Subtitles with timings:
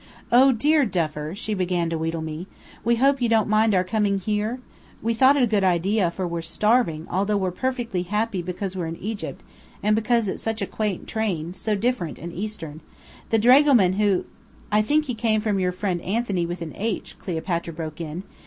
[0.31, 2.47] "Oh, dear Duffer," she began to wheedle me:
[2.83, 4.57] "We hope you don't mind our coming here?
[4.99, 8.87] We thought it a good idea, for we're starving, although we're perfectly happy because we're
[8.87, 9.43] in Egypt,
[9.83, 12.81] and because it's such a quaint train, so different and Eastern.
[13.29, 14.25] The dragoman who"
[14.71, 18.23] "I think he came from your friend Anthony with an 'H,'" Cleopatra broke in.